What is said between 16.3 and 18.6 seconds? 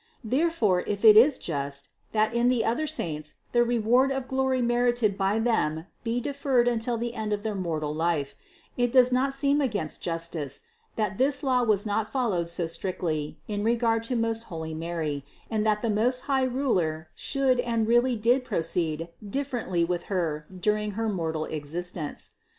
Ruler should and really did